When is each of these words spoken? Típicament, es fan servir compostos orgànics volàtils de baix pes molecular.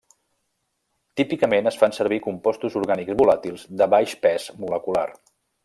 Típicament, 1.21 1.69
es 1.71 1.77
fan 1.83 1.93
servir 1.97 2.19
compostos 2.29 2.79
orgànics 2.81 3.19
volàtils 3.21 3.67
de 3.83 3.91
baix 3.95 4.17
pes 4.27 4.49
molecular. 4.65 5.09